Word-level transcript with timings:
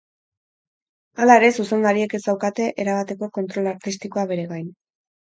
Hala 1.19 1.35
ere, 1.41 1.51
zuzendariek 1.63 2.15
ez 2.19 2.21
daukate 2.29 2.71
erabateko 2.85 3.29
kontrol 3.37 3.71
artistikoa 3.73 4.25
bere 4.33 4.49
gain. 4.57 4.65